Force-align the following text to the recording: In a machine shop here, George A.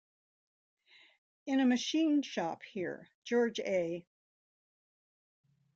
In 1.45 1.59
a 1.59 1.65
machine 1.67 2.23
shop 2.23 2.63
here, 2.63 3.07
George 3.23 3.59
A. 3.59 4.03